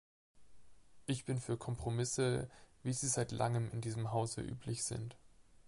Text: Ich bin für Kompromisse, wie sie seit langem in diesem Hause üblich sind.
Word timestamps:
Ich 1.05 1.25
bin 1.25 1.37
für 1.37 1.57
Kompromisse, 1.59 2.49
wie 2.81 2.91
sie 2.91 3.07
seit 3.07 3.31
langem 3.31 3.69
in 3.71 3.81
diesem 3.81 4.11
Hause 4.13 4.41
üblich 4.41 4.83
sind. 4.83 5.15